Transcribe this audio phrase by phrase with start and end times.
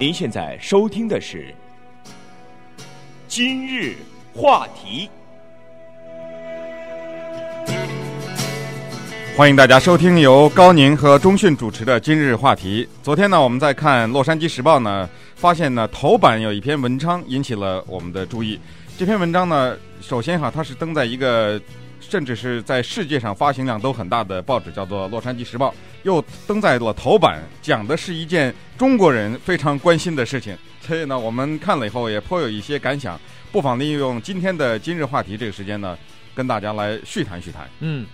[0.00, 1.52] 您现在收听的是
[3.26, 3.96] 《今日
[4.32, 5.10] 话题》。
[9.36, 12.84] 欢迎大家收听由高宁和钟迅主持的《今日话题》。
[13.02, 18.56] 昨天呢，我们在看《洛杉矶时报》呢，发现呢头版有一篇文章引起了我们的注意。
[18.96, 21.60] 这篇文章呢，首先哈，它是登在一个。
[22.08, 25.68] 甚至是在世界上发行量都很大的报纸，叫做《洛杉矶时报》，
[26.04, 30.56] 又登在了头版，讲的是一件中国人非常关心的事情。
[30.80, 33.20] 所以呢，我们看了以后也颇有一些感想，
[33.52, 35.98] 不妨利用今天的今日话题这个时间呢，
[36.34, 37.68] 跟大家来叙谈叙谈。
[37.80, 38.06] 嗯，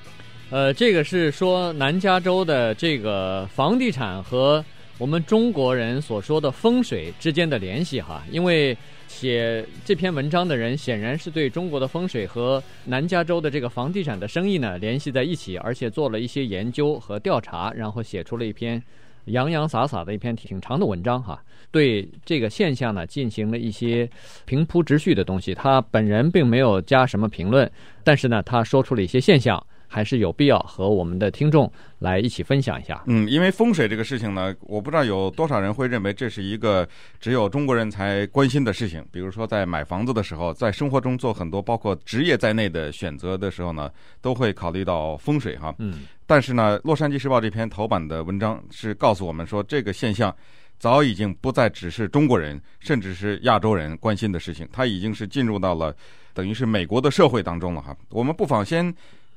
[0.50, 4.64] 呃，这个是说南加州的这个房地产和
[4.98, 8.76] 我们中国人所说的风水之间的联系哈，因为。
[9.06, 18.82] 写这篇文章的人显然是对中国的风水和南加州的这个房地产的生意呢联系在一起，而且做了一些研究和调查，然后写出了一篇
[19.26, 24.08] 洋洋洒洒的一篇挺长的文章哈，对这个现象呢进行了一些
[24.44, 25.54] 平铺直叙的东西。
[25.54, 27.70] 他本人并没有加什么评论，
[28.02, 29.64] 但是呢，他说出了一些现象。
[29.86, 33.02] 还是有必要和我们的听众来一起分享一下。
[33.06, 36.88] 嗯，因为风水这个事情呢，我不知道有多少人会认为这是一个
[37.20, 39.04] 只有中国人才关心的事情。
[39.12, 45.74] 比如说，在买房子的时候，在生活中做很多包括职业在内的选择的时候呢，都会考虑到风水哈。
[45.78, 46.02] 嗯。
[46.26, 50.34] 但是呢，《洛杉矶时报》这篇头版的文章是告诉我们说，这个现象
[50.78, 55.94] 早已经不再只是中国人，甚至是亚洲人关心的事情，它已经是进入到了
[56.32, 57.96] 等于是美国的社会当中了哈。
[58.10, 58.92] 我们不妨先。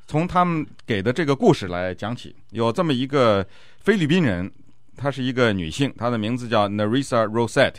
[0.07, 3.45] 从他们给的这个故事来讲起，有这么一个
[3.81, 4.49] 菲律宾人，
[4.95, 7.75] 她是一个女性，她的名字叫 Narissa Rosette。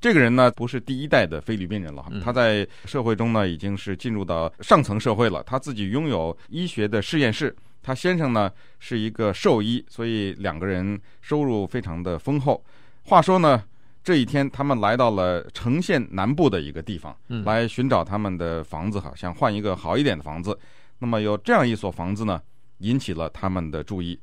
[0.00, 5.42] 这个人呢，不是第一代的菲律宾人了，她在社会中呢已经是进入到上层社会了。
[5.42, 12.64] 她自己拥有医学的实验室，她先生呢是一个兽医，所以两个人收入非常的丰厚。
[13.02, 13.60] 话说呢，
[14.04, 20.56] 这一天他们来到了城县南部的一个地方，来寻找他们的房子哈，想换一个好一点的房子。
[21.02, 22.40] 那么有这样一所房子呢，
[22.78, 24.16] 引起了他们的注意。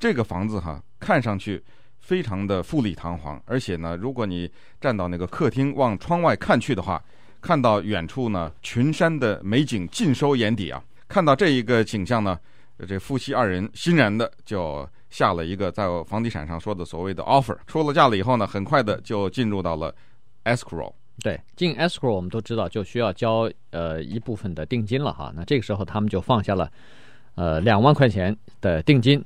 [0.00, 1.62] 这个房子哈，看上去
[2.00, 4.50] 非常的富丽堂皇，而且呢，如果你
[4.80, 7.00] 站到那个客厅往窗外看去的话，
[7.40, 10.82] 看到远处呢群山的美景尽收眼底啊。
[11.06, 12.36] 看到这一个景象呢，
[12.88, 17.56] 这夫妻二人欣然的就下了一个在房地产上说的所谓的 offer。
[17.68, 19.94] 出了价了以后呢，很快的就进入到了
[20.42, 20.92] escrow。
[21.22, 25.32] 对，进 escrow 我们都知道就需要交呃一部分的定金了哈。
[25.34, 26.70] 那这个时候他们就放下了
[27.36, 29.24] 呃两万块钱的定金。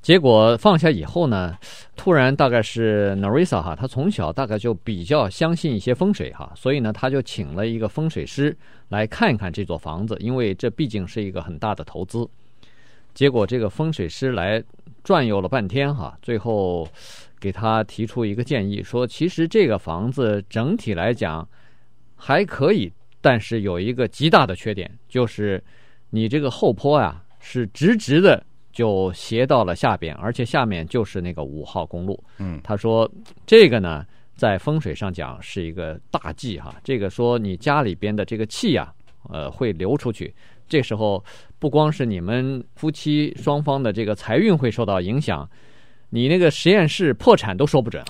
[0.00, 1.56] 结果放下以后呢，
[1.96, 8.56] 突然大概是 Nerissa 哈，他从小大概就比较相信一些风水哈，所以呢他就请了一个风水师
[8.88, 12.26] 来看一看这座房子，因为这毕竟是一个很大的投资。
[13.12, 14.62] 结果这个风水师来
[15.04, 16.88] 转悠了半天哈，最后。
[17.40, 21.48] 给他提出一个建议，说其实这个房子整体来讲
[22.14, 25.62] 还可以，但是有一个极大的缺点，就是
[26.10, 32.22] 你这个后坡啊是直直的就斜到了下边，而且下面就是那个五号公路。
[32.38, 33.10] 嗯，他说
[33.46, 34.04] 这个呢
[34.34, 38.92] 在风水上讲是一个大忌哈，这个说你家里边的这个气呀，
[39.28, 40.34] 呃会流出去，
[40.68, 41.24] 这时候
[41.58, 45.48] 不光是你们夫妻双方的这个财运会受到影响。
[46.10, 48.02] 你那个实验室破产都说不准，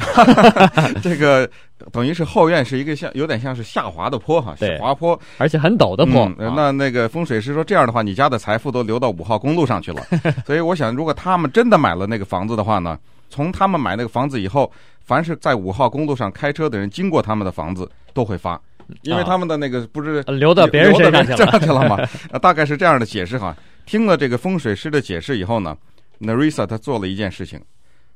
[1.03, 1.50] 这个
[1.91, 6.31] 等于是后院是一个像有点像是下滑的坡哈，下滑坡，而且很陡的坡。
[6.38, 10.03] 嗯，那那个风水师说，这样的话，你家的财富都流到五号公路上去了。
[10.47, 12.97] 所以我想，如果他们真的买了那个房子的话呢，
[13.28, 14.70] 从他们买那个房子以后，
[15.00, 18.60] 凡是在五号公路上开车的人经过他们的房子都会发，
[19.03, 21.98] 因为他们的那个不是流到别人身上去了吗？
[22.41, 23.56] 大概是这样的解释哈。
[23.87, 25.76] 听了这个风水师的解释以后呢
[26.20, 27.60] ，Narissa 他做了一件事情。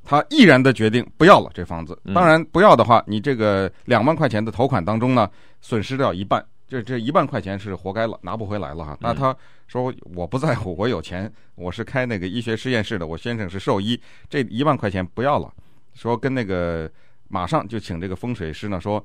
[0.05, 1.97] 他毅然的决定不要了这房子。
[2.13, 5.31] 当然不要的话，你这个两万块钱的头款当中呢，
[5.61, 8.99] 损失掉一半，这这一万块钱是活该了，拿不回来了哈。
[9.01, 9.35] 那他
[9.69, 13.99] 说我不在乎，我有钱，我是开那个医学实验室的，我先生是兽医，
[14.29, 15.53] 这一万块钱不要了。
[15.95, 16.91] 说跟那个
[17.29, 19.03] 马上就请这个风水师呢说，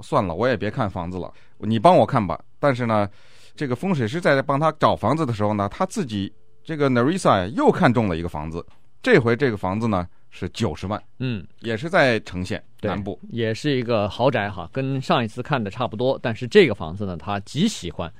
[0.00, 2.40] 算了，我也别看房子了，你帮我看吧。
[2.58, 3.06] 但是呢，
[3.54, 6.32] 这个风水师在帮他找房子的时候呢，他自己
[6.64, 8.64] 这个 Nerissa 又看中了一个房子，
[9.02, 10.08] 这回这个房子呢。
[10.30, 16.18] 是九十万，嗯，也是在城县南部，也是一个豪宅哈，跟上一次看的差不多。
[16.22, 18.10] 但是这个房子呢，他极喜欢。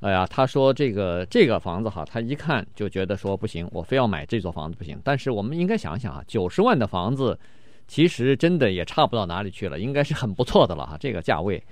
[0.00, 5.00] 哎呀，他说这个这个房子哈，他一看就觉得说不行，我非要买这座房子不行。
[5.04, 7.38] 但是我们应该想想啊，九十万的房子，
[7.86, 11.62] 其实真的也差不到哪里去了，应该是很不错的了哈，这个价位。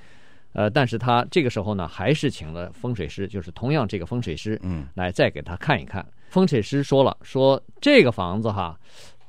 [0.52, 6.06] 呃，但是他这个时候呢，还是请了风水师，就是同样这个风水师，嗯，来再给他看一看。
[6.28, 8.78] 风水师说了，说这个房子哈。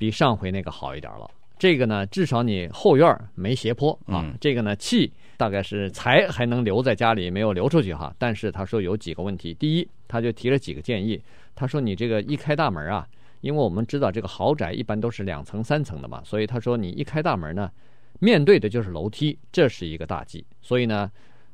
[0.02, 4.18] 比上回那个好一点了，这个呢，至少你后院没斜坡啊。
[4.24, 8.12] 嗯、这个呢，气大概是财还能留在家里，没有流出去哈。
[8.18, 11.22] 但是他说有几个问题，第一，他就提了几个建议。
[11.54, 13.06] 他说你这个一开大门啊，
[13.42, 17.70] 因为我们知道这个豪宅一般都是两层三层的嘛，所以他说你一开大门呢，
[18.18, 20.44] 面对的就是楼梯，这是一个大忌。
[20.60, 21.08] 所以呢，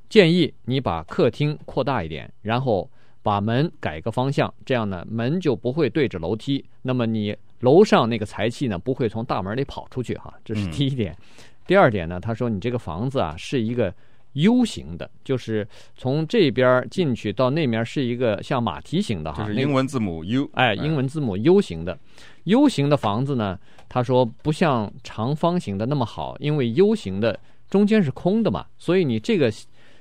[0.08, 2.90] 建议你把客厅扩大一点，然后
[3.22, 6.64] 把门改个方向，这样呢，门就不会对着楼梯。
[6.80, 10.32] 那么你楼上那个财气呢，不会从大门里跑出去哈。
[10.44, 11.12] 这是第一点。
[11.12, 11.24] 嗯、
[11.66, 13.92] 第二点呢，他说你这个房子啊是一个
[14.34, 15.66] U 型的，就是
[15.96, 19.44] 从这边进去到那面是一个像马蹄形的哈。
[19.44, 20.48] 就是英文字母 U。
[20.54, 21.98] 哎，英文字母 U 型的。
[22.44, 23.58] U 型的房子呢，
[23.88, 27.38] 他说不像长方形的那么好，因为 U 型的
[27.68, 29.52] 中间是空的嘛，所以你这个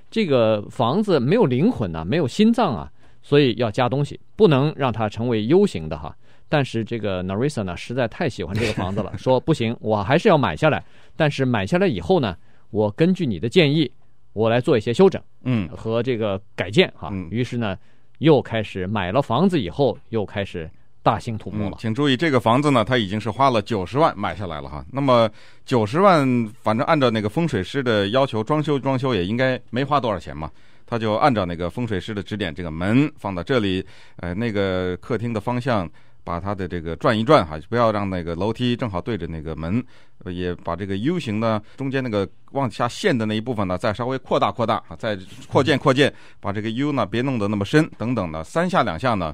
[0.10, 2.90] 这个房子没有灵魂呐、啊，没有心脏啊，
[3.22, 6.16] 所以要加东西，不能让它成为 U 型的哈。
[6.50, 10.84] 但是这个 Narissa 呢，实在太喜欢这个房子了， 说不行，我还是要买下来。
[11.16, 12.36] 但是买下来以后呢，
[12.70, 13.92] 我根据你的建议，
[14.34, 17.10] 我来做一些修整，嗯，和这个改建哈。
[17.12, 17.78] 嗯、于是呢，
[18.20, 20.70] 又开始买了房子以后，又开始。
[21.04, 24.86] 大兴土木了、嗯，请注意，这个房子呢，他已经是花了九十万买下来了哈。
[24.92, 25.30] 那么
[25.66, 26.28] 九十万，
[26.62, 30.52] 反正按照那个风水师的要求，装修装修也应该没花多少钱嘛。
[30.86, 33.82] 他就按照那个风水师的指点，这个门放到这里，
[34.18, 35.90] 呃，那个客厅的方向
[36.28, 39.82] 把它的这个转一转哈，不要让那个楼梯正好对着那个门，
[40.26, 49.34] 也把这个 U 型的中间那个往下陷的那一部分呢，再稍微扩大扩大啊，再扩建扩建，把这个 U 呢别弄得那么深等等的，三下两下呢，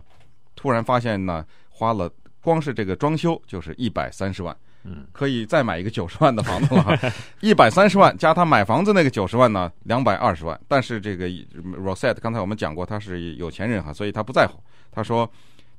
[0.56, 1.44] 突然发现呢。
[1.76, 2.08] 花了
[2.40, 6.96] 光是这个装修就是一百三十万，嗯，可以再买一个九十万的房子了。
[7.42, 10.58] 一百三十万加他买房子那个九十万呢，两百二十万。
[10.68, 14.62] 但是这个 Rosette 刚才我们讲过，他是有钱人哈，所以他不在乎。
[14.92, 15.28] 他说：“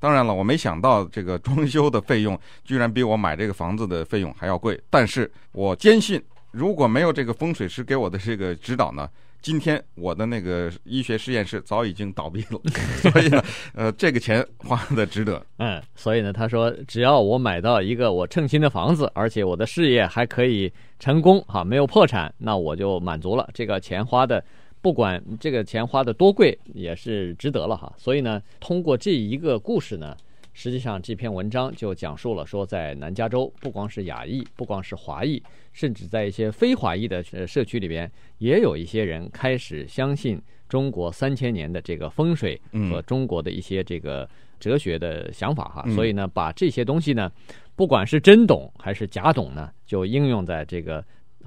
[0.04, 4.78] 当然了，我没想到这个装修的费用居然比我买这个房子的费用还要贵。
[4.90, 9.08] 但是我坚信，如果没有这个风水师给我的这个指导呢。”
[9.44, 12.58] 今天我的那个医学实验室早已经倒闭了，
[13.12, 15.44] 所以呢，呃，这个钱花的值得。
[15.58, 23.46] 嗯，所以呢，他说，只要我买到一个我称心的房子，而且我的事业还可以成功，哈，没有破产，那我就满足了。
[23.52, 24.42] 这个钱花的，
[24.84, 27.90] 不管这个钱花的多贵，也是值得了哈。
[27.96, 30.14] 所以呢，通过这一个故事呢。
[30.52, 35.42] 实际上，这篇文章就讲述了说，在南加州，不光是亚裔，不光是华裔，
[35.72, 38.08] 甚至在一些非华裔的社区里边，
[38.38, 42.60] 也有一些人开始相信中国三千年的这个风水
[42.90, 44.28] 和中国的一些这个
[44.60, 45.82] 哲学的想法哈。
[45.94, 47.32] 所以呢，把这些东西呢，
[47.74, 51.02] 不管是真懂还是假懂呢，就应用在这个。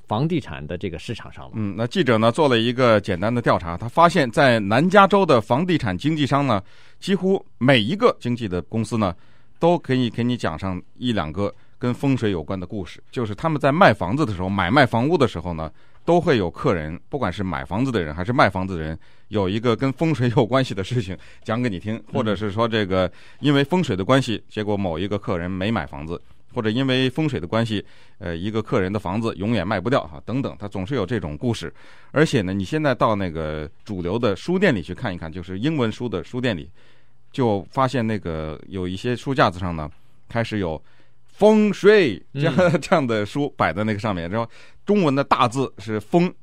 [0.07, 1.51] 房地产的这个市场上了。
[1.55, 6.61] 嗯，那记者呢做了一个简单的调查，他发现，在南加州的房地产经纪商呢，
[6.99, 9.15] 几乎每一个经纪的公司呢，
[9.59, 13.01] 都可以给你讲上一两个跟风水有关的故事。
[13.11, 15.71] 就是他们在卖房子的时候，买卖房屋的时候呢，
[16.05, 18.97] 都会有客人，不管是买房子的人还是卖房子的人，
[19.27, 26.21] 有一个跟风水有关系的事情讲给你听，或者是说这个因为风水的关系，结果某一个客人没买房子。
[26.57, 27.85] 或者因为风水的关系，
[28.17, 31.71] 呃，一个客人的房子永远卖不掉哈，等等，他总是有这种故事。
[32.09, 36.67] 而且呢，你现在到那个主流的书店里去看一看，就是英文书的书店里，
[37.31, 39.87] 就发现那个有一些书架子上呢，
[40.27, 40.83] 开始有
[41.27, 44.49] 风水这样 这样的书摆在那个上面，然后
[44.83, 46.33] 中文的大字是风，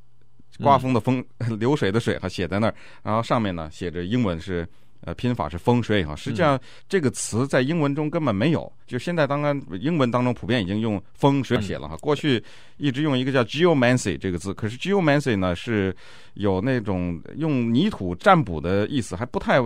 [0.61, 1.25] 刮风的风，
[1.59, 4.65] 流水的水哈，写在那儿，然后上面呢写着英文是。
[5.05, 6.59] 呃，拼法是风水哈，实际上
[6.89, 11.97] 这个词在英文中根本没有，就现在当然英文当中普遍已经用风水写了哈。
[11.99, 12.43] 过去
[12.79, 15.95] 一直用一个叫 geomancy 这个字，可是 geomancy 呢是
[16.35, 19.61] 有那种用泥土占卜的意思，还不太。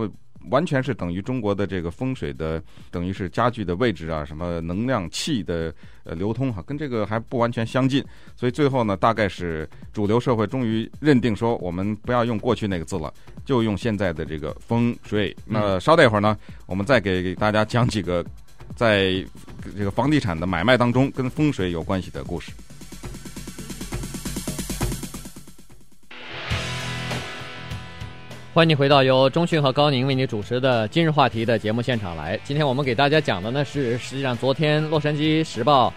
[0.49, 8.03] 完全是等于中国的这个风水的，等于是家具的位置啊，什么能量气的呃流通哈，跟这个还不完全相近，
[8.35, 13.13] 所以最后呢，大概是主流社会终于认定说，我们不要用过去那个字了，
[13.45, 15.35] 就用现在的这个风水。
[15.45, 18.25] 那稍待一会儿呢，我们再给大家讲几个
[18.75, 19.23] 在
[19.77, 22.51] 这个房地产的买卖当中跟风水有关系的故事。
[28.51, 32.37] 欢迎你回到由中讯和高宁为你主持的今日话题的节目现场来。
[32.43, 35.89] 今天我们给大家讲的呢是，实际上昨天《洛杉矶时报》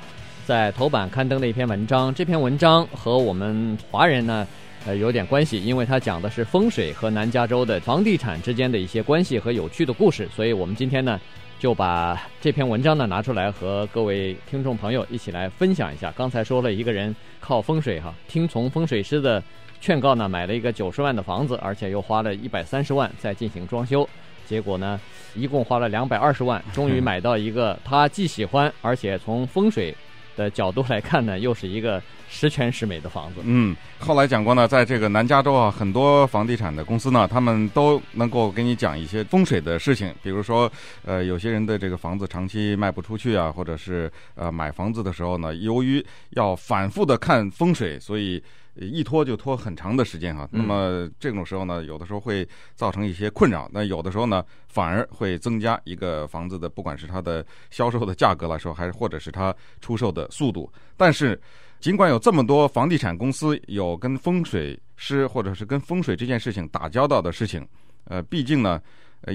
[0.44, 2.12] 在头版刊登的一篇文章。
[2.14, 4.46] 这篇文章和我们华人呢，
[4.84, 10.28] 呃，有点关系，因为它讲的是风水和南加州的房地产之间的一些关系和有趣的故事。
[10.36, 11.18] 所以我们今天呢，
[11.58, 16.12] 就把这篇文章呢拿出来和各位听众朋友一起来分享一下。
[16.14, 19.42] 刚才说了一个人靠风水哈，听从风水师的。
[19.82, 24.08] 劝告呢，买了一个九十万的房子，而且又花了一百三十万在进行装修，
[24.46, 24.98] 结果呢，
[25.34, 29.92] 一共花了两百二十万，终于买到一个他既喜欢，而且从风水
[30.36, 33.40] 的角度来看呢，又是一个十全十美的房子。
[33.42, 40.70] 嗯，后来讲过呢，在这个南加州啊，很多房地产的公司呢，他们都能够给你讲一些风水的事情，比如说，
[41.04, 48.40] 呃，有些人的这个房子长期卖不出去啊，或者是呃买房子的时候呢，由于要反复的看风水，所以。
[48.74, 53.68] 一拖就拖很长的时间哈，那么这种时候呢，有的时候会造成一些困扰。
[53.70, 60.72] 那有的时候呢，反而会增加一个房子的，不管是它的销售的价格来说，还是或者是它出售的速度。
[60.96, 61.38] 但是，
[61.80, 67.68] 尽管有这么多房地产公司有跟风水师或者是跟风水这件事情打交道的事情，
[68.04, 68.80] 呃，毕竟呢，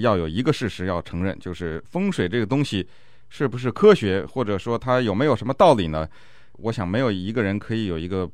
[0.01, 2.87] 要有一个事实要承认，就是风水这个东西
[3.29, 6.09] 是不是科学，或者说它有没有什么道理呢？
[6.53, 8.27] 我想没有一个人可以有一个。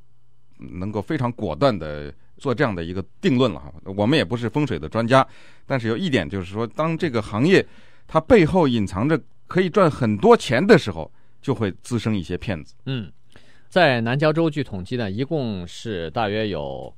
[0.72, 5.25] 能够非常果断地做这样的一个定论了哈，我们也不是风水的专家，
[5.65, 7.65] 但是有一点就是说，当这个行业
[8.08, 11.10] 它背后隐藏着可以赚很多钱的时候，
[11.41, 12.74] 就会滋生一些骗子。
[12.86, 13.12] 嗯，
[13.70, 16.93] 在南加州据统计呢，一共是大约有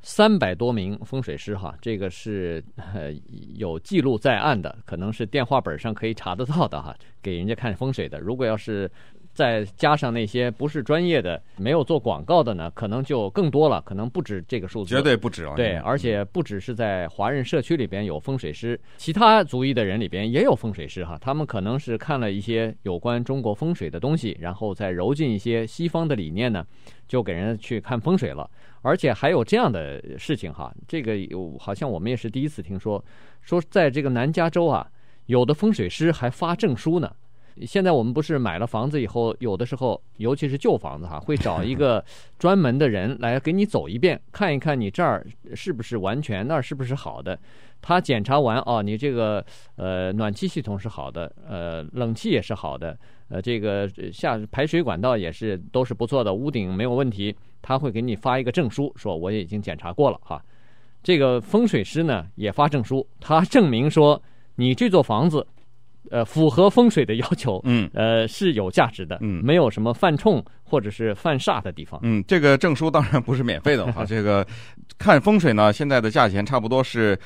[0.00, 3.12] 三百多名风水师哈，这个是呃
[3.56, 8.20] 有记录在案的，可能是电话本上可以查得到的哈，给人家看风水的。
[8.20, 8.90] 如果要是
[9.38, 15.54] 再加上那些不是专业的、没有做广告的呢，可能就更多了，可能不止这个数字，绝对不止啊！
[15.54, 21.16] 对，而且不只是在华人社区里边有风水师，其他族裔的人里边也有风水师哈。
[21.20, 26.66] 他们可能是看了一些有关中国风水的东西，然后再揉进一些西方的理念呢，
[27.06, 28.50] 就给人去看风水了。
[28.82, 33.04] 而且还有这样的事情哈，这个有好像我们也是第一次听说，
[33.40, 34.84] 说在这个南加州啊，
[35.26, 37.08] 有的风水师还发证书呢。
[37.66, 42.04] 现在我们不是买了房子以后，有的时候，尤其是旧房子哈，会找一个
[42.38, 47.38] 专门的人来给你走一遍，看一看你这儿是不是完全，那儿是不是好的。
[47.80, 49.44] 他检查完哦，你这个
[49.76, 52.98] 呃暖气系统是好的，呃冷气也是好的，
[53.28, 57.34] 呃这个下排水管道也是都是不错的，屋顶没有问题。
[57.62, 60.42] 他会给你发一个证书，说我也已经检查过了哈。
[61.02, 64.20] 这个风水师呢也发证书，他证明说
[64.56, 65.46] 你这座房子。
[66.10, 74.46] 呃，符合风水的要求，嗯，呃，是有价值的，嗯，没有什么犯冲或者是犯煞的地方，嗯，这个证书当然不是免费的啊， 这个
[74.96, 77.18] 看风水呢，现在的价钱差不多是，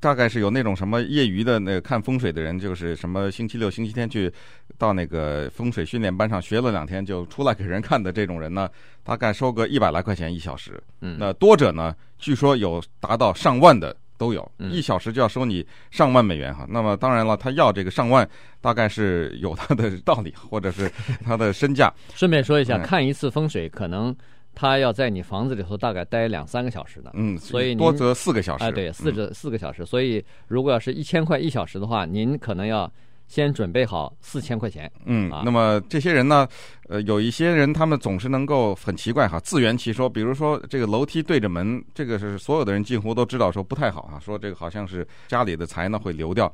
[0.00, 4.32] 大概是有那种什么业余的那个看风水的人，就是什么星期六、星期天去
[4.76, 8.68] 到那个风水训练班上学了两天，就出来给人看的这种人呢，
[9.04, 13.94] 大概收个一百来块钱一小时，嗯，那多者呢，据说有达到上万的。
[14.16, 18.28] 都有一小时就要收你上万美元哈，那么当然了，他要这个上万，
[18.60, 20.90] 大概是有他的道理，或者是
[21.24, 21.92] 他的身价。
[22.14, 24.14] 顺便说一下，看一次风水，可能
[24.54, 28.64] 他要在你房子里头大概待两三个小时的，嗯，所以多则四个小时。
[28.64, 29.84] 哎，对，四至四个小时。
[29.84, 32.90] 所以如果要是一千块一小时的话，您可能要。
[33.26, 34.90] 先准备好四千块钱。
[35.04, 36.46] 嗯，那么这些人呢，
[36.88, 40.08] 呃，有一些人他们总是能够很奇怪哈，自圆其说。
[40.08, 46.52] 比如说这个楼梯对着门，这个是所有的人几乎都知道说不太好啊，说这个好像是家里的财呢会流掉。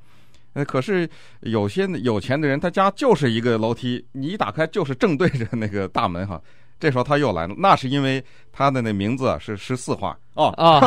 [0.53, 1.09] 呃，可是
[1.43, 6.41] 有些有钱的人，他家就是一个楼梯，你一打开就是正对着那个大门哈。
[6.81, 10.81] 这时候他又来了，那是因为他的那名字是十四画哦 啊，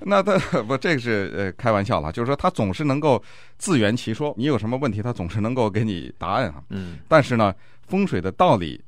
[0.00, 3.22] 那他不这个是呃开玩笑了，就是说他总是能够
[3.58, 6.64] 自圆其说，你有什么问题，他总是能够给你答案哈。
[6.70, 7.54] 嗯，但是呢，
[7.86, 8.82] 风水的道理，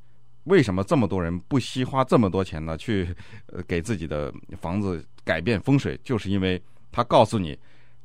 [0.45, 2.75] 为什么这么多人不惜花这么多钱呢？
[2.75, 3.15] 去
[3.45, 6.59] 呃给自己的房子改变风水，就是因为
[6.91, 7.55] 他告诉你，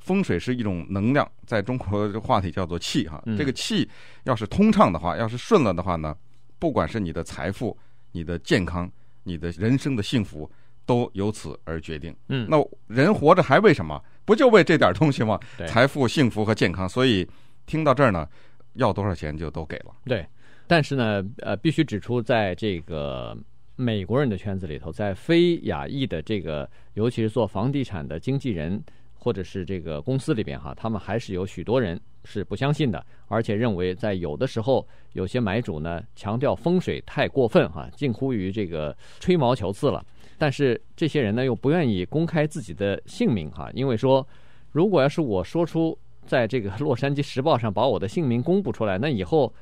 [0.00, 3.23] 风水是一种能量，在中国的话题叫做气哈。
[3.38, 3.88] 这个气
[4.25, 6.15] 要是通畅的话，要是顺了的话呢，
[6.59, 7.77] 不管是你的财富。
[8.13, 8.91] 你的健康，
[9.25, 10.51] 你的人生的幸福，
[10.87, 12.17] 都由此而决定。
[12.31, 14.03] 嗯，那人活着还为什么？
[14.25, 15.39] 不就为这点东西吗？
[15.59, 16.89] 对，财富、幸福和健康。
[16.89, 17.29] 所以
[17.67, 18.27] 听到这儿呢，
[18.73, 19.95] 要多少钱就都给了。
[20.07, 20.27] 对，
[20.67, 23.37] 但是呢，呃，必须指出，在这个
[23.75, 28.83] 美国人的圈子里头，在非亚裔的这个，尤其是做房地产的经纪人。
[29.26, 40.00] 或者是这个公司里边哈，他们还是有许多人是不相信的，而且认为在有的时候，有些买主呢强调风水太过分哈，近乎于这个吹毛求疵了。
[40.38, 44.25] 但是这些人呢又不愿意公开自己的姓名哈，因为说
[44.71, 49.52] 如果要是我说出在这个 《洛杉矶时报》上把我的姓名公布出来，那以后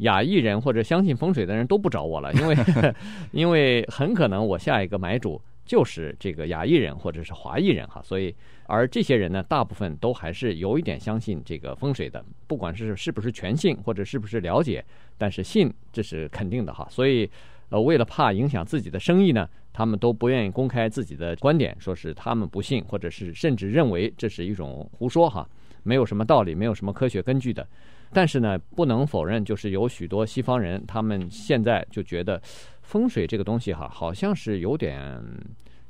[0.00, 2.54] 亚裔人或者相信风水的人都不找我了，因为
[3.32, 5.40] 因为很可能我下一个买主。
[5.64, 8.34] 就是这个亚裔人或者是华裔人哈，所以
[8.66, 14.84] 而这些人呢，大部分都还是有一点相信这个风水的，不管是是不是全信或者是不是了解，
[15.16, 16.86] 但是信这是肯定的哈。
[16.90, 17.28] 所以
[17.70, 25.48] 呃，为了怕影响自己的生意呢，他们都不愿意公开自己的观点，说是他们不信，或者是甚至认为这是一种胡说哈，
[25.82, 27.66] 没有什么道理，没有什么科学根据的。
[28.14, 32.40] 但是呢，不能否认，就是有许多西方人，他们现在就觉得
[32.82, 35.20] 风水这个东西哈，好像是有点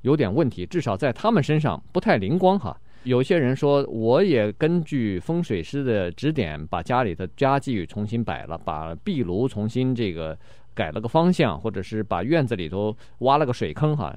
[0.00, 2.76] 有点问题，至少在他们身上不太灵光哈。
[3.02, 10.34] 有些人说，我也根据风水师的指点，把家里的家具重新摆了，把壁炉重新这个
[10.72, 14.14] 改了个方向，或者是把院子里头挖了个水坑哈，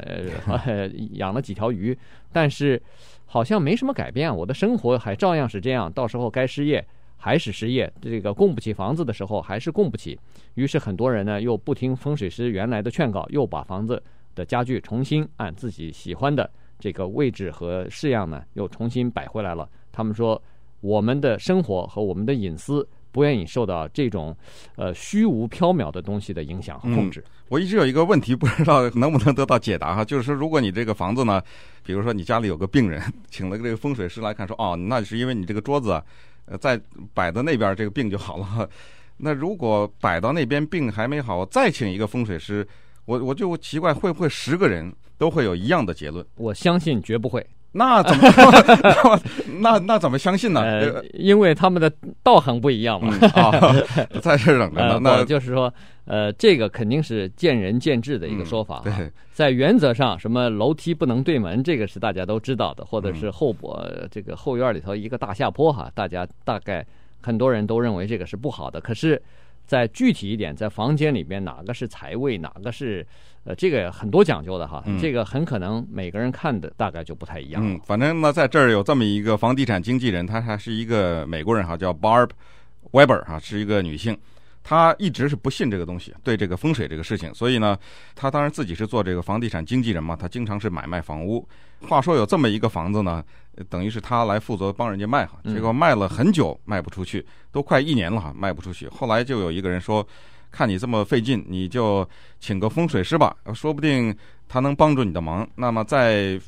[0.66, 1.98] 呃， 养了几条鱼，
[2.32, 2.82] 但是
[3.26, 6.86] 好像没什么改变，我的生活还照样是这样，到时候该失业。
[7.18, 10.18] 还是失业，这个供不起房子的时候还是供不起，
[10.54, 14.02] 于是很多人呢又不听风水师原来的劝告，又把房子
[14.36, 19.68] 的家具重新按自己喜欢的这个位置和式样呢又重新摆回来了。
[19.92, 20.42] 他们说，
[20.80, 24.34] 我们的生活和我们的隐私不愿意受到这种
[24.76, 27.20] 呃虚无缥缈的东西的影响和控制。
[27.26, 31.42] 嗯，我一直有一个问题，不知道能不能得到解答哈，就是说，如果你这个房子呢，
[31.84, 36.00] 比如说你家里有个病人，请了个这个风水师来看，说哦，那是因为你这个桌子。
[36.48, 36.80] 呃，再
[37.14, 38.70] 摆到那边这个病就好了。
[39.18, 42.68] 那如果摆到那边病还没好，再请一个风水师，
[43.06, 46.26] 我我就奇怪会不会十个人都会有一样的结论？
[46.36, 47.46] 我相信绝不会。
[47.78, 49.22] 那怎么
[49.62, 50.62] 那那怎么相信呢？
[50.62, 51.92] 呃，因为他们的
[52.24, 53.16] 道行不一样嘛。
[53.22, 55.00] 嗯哦、在这等着呢。
[55.02, 55.72] 那就是说，
[56.06, 58.82] 呃，这个肯定是见仁见智的一个说法。
[58.86, 66.84] 嗯、对，在原则上，什么楼梯不能对门，这个是大家都知道的，或者是后脖、嗯、这个后院里头一个大下坡哈，大家大概
[67.22, 68.82] 很多人都认为这个是不好的。
[68.82, 69.22] 可是，
[69.68, 73.06] 在具体一点，在房间里边哪个是财位，哪个是？
[73.44, 77.62] 呃，这个很多讲究的哈，这个很可能每个人看的大概就不太一样。
[77.66, 82.32] 嗯，反正呢，在这儿有这么一个房地产经纪人，她还是一个美国人哈，叫 Barb
[82.92, 84.18] Weber 哈，是一个女性。
[84.68, 87.78] 她一直是不信这个东西，对这个风水这个事情，所以呢，
[88.14, 91.48] 他当然自己是做这个房地产经纪人嘛，他经常是买卖房屋。
[91.88, 93.24] 话说有这么一个房子呢，
[93.70, 98.90] 等于是他来负责帮人家卖哈，结果卖了很久卖不出去，都快一年了哈，卖不出去。
[98.90, 100.06] 后来就有一个人说。
[100.50, 102.08] 看你这么费劲，你就
[102.40, 104.16] 请个风水师吧，说不定
[104.48, 105.48] 他能帮助你的忙。
[105.56, 106.40] 那么在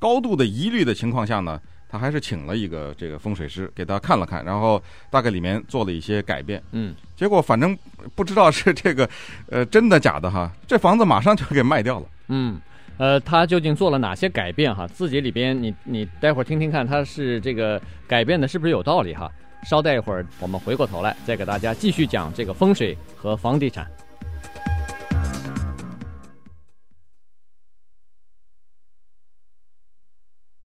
[0.00, 1.58] 高度的疑虑的情况下呢，
[1.96, 6.62] 他还是请了一个这个风水师给他看了看，然后大概里面做了一些改变。
[6.72, 7.76] 嗯，结果反正
[8.14, 9.08] 不知道是这个
[9.48, 12.06] 呃真的假的哈，这房子马上就给卖掉了。
[12.28, 12.60] 嗯，
[12.98, 14.86] 呃，他究竟做了哪些改变哈？
[14.86, 19.32] 自己里边你你待会儿听听看，他是这个改变的是不是有道理哈？
[19.64, 23.90] 稍待一会儿，我们回过头来再给大家继续讲这个风水和房地产。